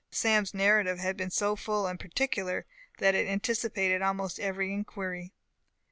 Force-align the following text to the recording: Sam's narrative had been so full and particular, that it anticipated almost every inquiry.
Sam's 0.09 0.51
narrative 0.51 0.97
had 0.97 1.15
been 1.15 1.29
so 1.29 1.55
full 1.55 1.85
and 1.85 1.99
particular, 1.99 2.65
that 2.97 3.13
it 3.13 3.27
anticipated 3.27 4.01
almost 4.01 4.39
every 4.39 4.73
inquiry. 4.73 5.31